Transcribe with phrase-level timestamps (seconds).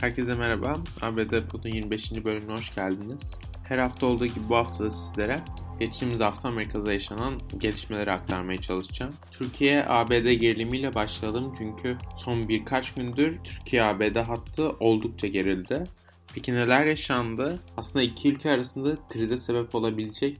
[0.00, 0.76] Herkese merhaba.
[1.02, 2.24] ABD Pod'un 25.
[2.24, 3.30] bölümüne hoş geldiniz.
[3.64, 5.40] Her hafta olduğu gibi bu hafta da sizlere
[5.80, 9.12] geçtiğimiz hafta Amerika'da yaşanan gelişmeleri aktarmaya çalışacağım.
[9.32, 15.84] Türkiye ABD gerilimiyle başladım çünkü son birkaç gündür Türkiye-ABD hattı oldukça gerildi.
[16.34, 17.58] Peki neler yaşandı?
[17.76, 20.38] Aslında iki ülke arasında krize sebep olabilecek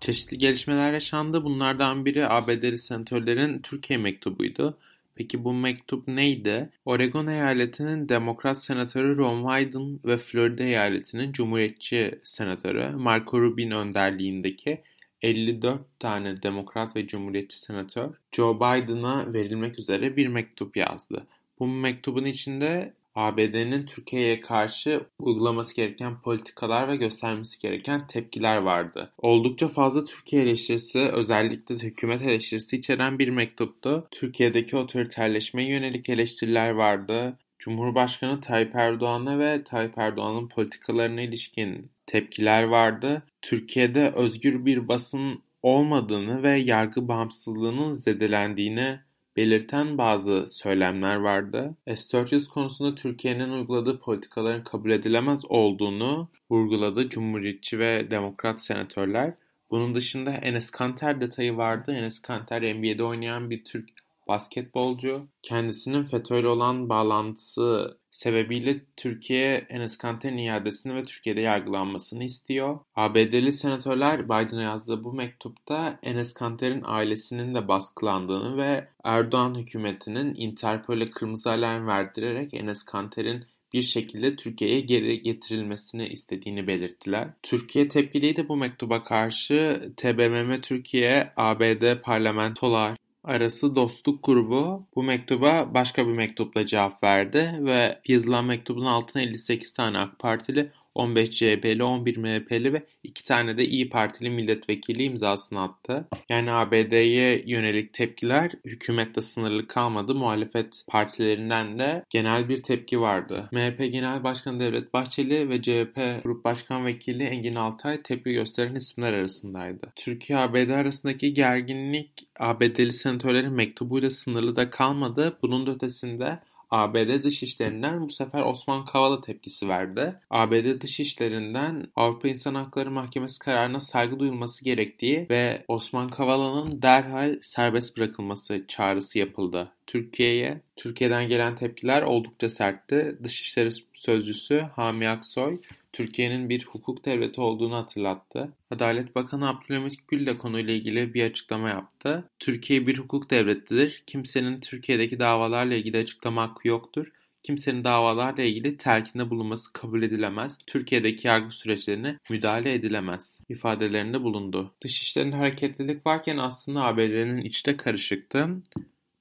[0.00, 1.44] çeşitli gelişmeler yaşandı.
[1.44, 4.78] Bunlardan biri ABD'li senatörlerin Türkiye mektubuydu.
[5.20, 6.70] Peki bu mektup neydi?
[6.84, 14.82] Oregon eyaletinin Demokrat senatörü Ron Wyden ve Florida eyaletinin Cumhuriyetçi senatörü Marco Rubin önderliğindeki
[15.22, 21.26] 54 tane Demokrat ve Cumhuriyetçi senatör Joe Biden'a verilmek üzere bir mektup yazdı.
[21.58, 29.12] Bu mektubun içinde ABD'nin Türkiye'ye karşı uygulaması gereken politikalar ve göstermesi gereken tepkiler vardı.
[29.18, 34.08] Oldukça fazla Türkiye eleştirisi, özellikle hükümet eleştirisi içeren bir mektuptu.
[34.10, 37.38] Türkiye'deki otoriterleşmeye yönelik eleştiriler vardı.
[37.58, 43.22] Cumhurbaşkanı Tayyip Erdoğan'a ve Tayyip Erdoğan'ın politikalarına ilişkin tepkiler vardı.
[43.42, 49.00] Türkiye'de özgür bir basın olmadığını ve yargı bağımsızlığının zedelendiğini
[49.36, 51.76] belirten bazı söylemler vardı.
[51.86, 59.34] S-400 konusunda Türkiye'nin uyguladığı politikaların kabul edilemez olduğunu vurguladı Cumhuriyetçi ve Demokrat senatörler.
[59.70, 61.92] Bunun dışında Enes Kanter detayı vardı.
[61.92, 63.88] Enes Kanter NBA'de oynayan bir Türk
[64.30, 65.28] basketbolcu.
[65.42, 72.78] Kendisinin FETÖ'yle olan bağlantısı sebebiyle Türkiye Enes Kanter'in iadesini ve Türkiye'de yargılanmasını istiyor.
[72.94, 81.10] ABD'li senatörler Biden'a yazdığı bu mektupta Enes Kanter'in ailesinin de baskılandığını ve Erdoğan hükümetinin Interpol'e
[81.10, 87.28] kırmızı alarm verdirerek Enes Kanter'in bir şekilde Türkiye'ye geri getirilmesini istediğini belirttiler.
[87.42, 89.92] Türkiye tepkiliydi bu mektuba karşı.
[89.96, 94.86] TBMM Türkiye, ABD parlamentolar, arası dostluk grubu.
[94.94, 100.72] Bu mektuba başka bir mektupla cevap verdi ve yazılan mektubun altına 58 tane AK Partili,
[100.94, 106.08] 15 CHP'li, 11 MHP'li ve 2 tane de İyi Partili milletvekili imzasını attı.
[106.28, 110.14] Yani ABD'ye yönelik tepkiler hükümette sınırlı kalmadı.
[110.14, 113.48] Muhalefet partilerinden de genel bir tepki vardı.
[113.52, 119.12] MHP Genel Başkanı Devlet Bahçeli ve CHP Grup Başkan Vekili Engin Altay tepki gösteren isimler
[119.12, 119.92] arasındaydı.
[119.96, 125.38] Türkiye-ABD arasındaki gerginlik ABD'li senatörlerin mektubuyla sınırlı da kalmadı.
[125.42, 130.16] Bunun da ötesinde ABD Dışişleri'nden bu sefer Osman Kavala tepkisi verdi.
[130.30, 137.96] ABD Dışişleri'nden Avrupa İnsan Hakları Mahkemesi kararına saygı duyulması gerektiği ve Osman Kavala'nın derhal serbest
[137.96, 139.72] bırakılması çağrısı yapıldı.
[139.86, 140.60] Türkiye'ye.
[140.76, 143.18] Türkiye'den gelen tepkiler oldukça sertti.
[143.22, 145.60] Dışişleri Sözcüsü Hami Aksoy,
[145.92, 148.52] Türkiye'nin bir hukuk devleti olduğunu hatırlattı.
[148.70, 152.30] Adalet Bakanı Abdülhamit Gül de konuyla ilgili bir açıklama yaptı.
[152.38, 154.02] Türkiye bir hukuk devletidir.
[154.06, 157.12] Kimsenin Türkiye'deki davalarla ilgili açıklama hakkı yoktur.
[157.42, 160.58] Kimsenin davalarla ilgili telkinde bulunması kabul edilemez.
[160.66, 164.74] Türkiye'deki yargı süreçlerine müdahale edilemez ifadelerinde bulundu.
[164.82, 168.48] Dışişlerinde hareketlilik varken aslında ABD'nin içte karışıktı.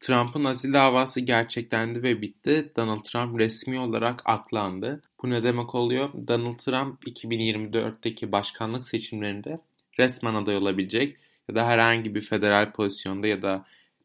[0.00, 2.72] Trump'ın asil davası gerçeklendi ve bitti.
[2.76, 5.02] Donald Trump resmi olarak aklandı.
[5.26, 6.10] Bu ne demek oluyor?
[6.28, 9.58] Donald Trump 2024'teki başkanlık seçimlerinde
[9.98, 11.16] resmen aday olabilecek
[11.48, 13.64] ya da herhangi bir federal pozisyonda ya da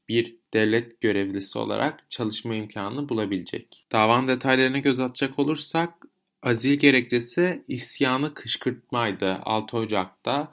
[0.09, 3.85] bir devlet görevlisi olarak çalışma imkanını bulabilecek.
[3.91, 5.93] Davanın detaylarına göz atacak olursak
[6.43, 9.33] azil gerekçesi isyanı kışkırtmaydı.
[9.43, 10.51] 6 Ocak'ta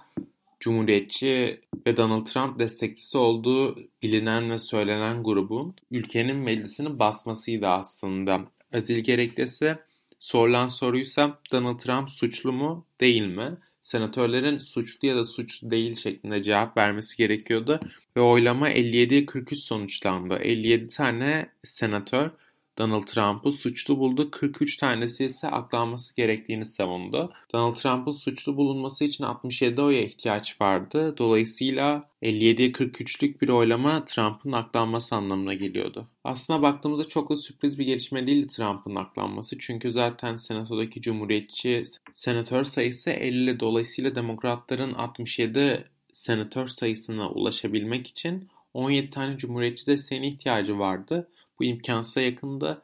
[0.60, 8.40] Cumhuriyetçi ve Donald Trump destekçisi olduğu bilinen ve söylenen grubun ülkenin meclisini basmasıydı aslında.
[8.72, 9.78] Azil gerekçesi
[10.18, 13.58] sorulan soruysa Donald Trump suçlu mu değil mi?
[13.80, 17.80] Senatörlerin suçlu ya da suçlu değil şeklinde cevap vermesi gerekiyordu
[18.16, 20.34] ve oylama 57-43 sonuçlandı.
[20.34, 22.30] 57 tane senatör
[22.78, 24.30] Donald Trump'ı suçlu buldu.
[24.30, 27.32] 43 tanesi ise aklanması gerektiğini savundu.
[27.52, 31.14] Donald Trump'ın suçlu bulunması için 67 oya ihtiyaç vardı.
[31.18, 36.06] Dolayısıyla 57'ye 43'lük bir oylama Trump'ın aklanması anlamına geliyordu.
[36.24, 39.58] Aslına baktığımızda çok da sürpriz bir gelişme değildi Trump'ın aklanması.
[39.58, 43.60] Çünkü zaten senatodaki cumhuriyetçi senatör sayısı 50.
[43.60, 51.28] Dolayısıyla demokratların 67 senatör sayısına ulaşabilmek için 17 tane cumhuriyetçi desteğine ihtiyacı vardı.
[51.60, 52.82] Bu imkansıza yakında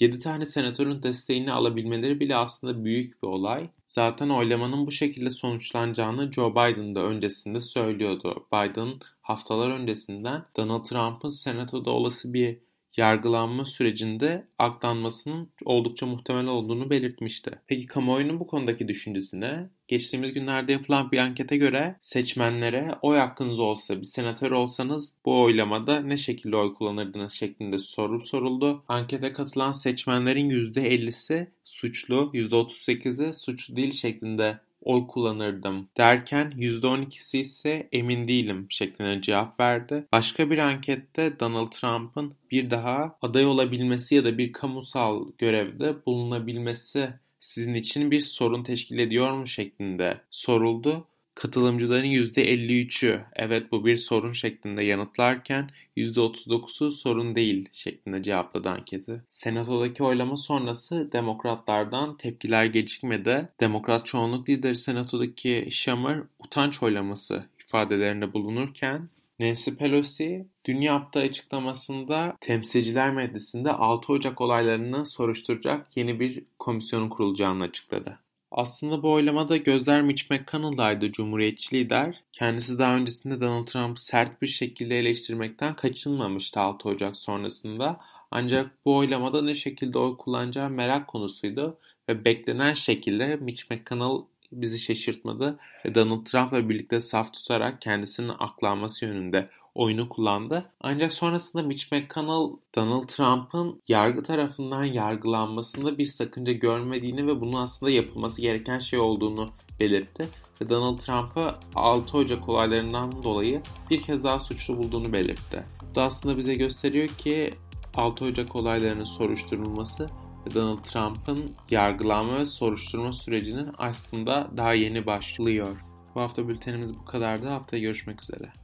[0.00, 3.68] 7 tane senatörün desteğini alabilmeleri bile aslında büyük bir olay.
[3.86, 8.46] Zaten oylamanın bu şekilde sonuçlanacağını Joe Biden da öncesinde söylüyordu.
[8.52, 8.92] Biden
[9.22, 12.58] haftalar öncesinden Donald Trump'ın senatoda olası bir
[12.96, 17.50] yargılanma sürecinde aklanmasının oldukça muhtemel olduğunu belirtmişti.
[17.66, 23.98] Peki kamuoyunun bu konudaki düşüncesine Geçtiğimiz günlerde yapılan bir ankete göre seçmenlere oy hakkınız olsa
[23.98, 28.84] bir senatör olsanız bu oylamada ne şekilde oy kullanırdınız şeklinde soru soruldu.
[28.88, 38.28] Ankete katılan seçmenlerin %50'si suçlu, %38'i suçlu değil şeklinde oy kullanırdım derken %12'si ise emin
[38.28, 40.06] değilim şeklinde cevap verdi.
[40.12, 47.08] Başka bir ankette Donald Trump'ın bir daha aday olabilmesi ya da bir kamusal görevde bulunabilmesi
[47.40, 51.06] sizin için bir sorun teşkil ediyor mu şeklinde soruldu.
[51.34, 59.22] Katılımcıların %53'ü evet bu bir sorun şeklinde yanıtlarken %39'u sorun değil şeklinde cevapladı anketi.
[59.26, 63.48] Senatodaki oylama sonrası demokratlardan tepkiler gecikmedi.
[63.60, 69.08] Demokrat çoğunluk lideri senatodaki Schumer utanç oylaması ifadelerinde bulunurken
[69.40, 77.64] Nancy Pelosi dün yaptığı açıklamasında Temsilciler Meclisi'nde 6 Ocak olaylarını soruşturacak yeni bir komisyonun kurulacağını
[77.64, 78.18] açıkladı.
[78.56, 82.22] Aslında bu oylamada gözler Mitch McConnell'daydı Cumhuriyetçi lider.
[82.32, 88.00] Kendisi daha öncesinde Donald Trump'ı sert bir şekilde eleştirmekten kaçınmamıştı 6 Ocak sonrasında.
[88.30, 91.78] Ancak bu oylamada ne şekilde oy kullanacağı merak konusuydu
[92.08, 99.04] ve beklenen şekilde Mitch McConnell bizi şaşırtmadı ve Donald Trump'la birlikte saf tutarak kendisinin aklanması
[99.04, 100.64] yönünde oyunu kullandı.
[100.80, 107.92] Ancak sonrasında Mitch McConnell Donald Trump'ın yargı tarafından yargılanmasında bir sakınca görmediğini ve bunun aslında
[107.92, 109.48] yapılması gereken şey olduğunu
[109.80, 110.28] belirtti.
[110.60, 115.64] Ve Donald Trump'ı 6 Ocak olaylarından dolayı bir kez daha suçlu bulduğunu belirtti.
[115.90, 117.54] Bu da aslında bize gösteriyor ki
[117.94, 120.06] 6 Ocak olaylarının soruşturulması
[120.46, 125.76] ve Donald Trump'ın yargılanma ve soruşturma sürecinin aslında daha yeni başlıyor.
[126.14, 127.48] Bu hafta bültenimiz bu kadardı.
[127.48, 128.63] Haftaya görüşmek üzere.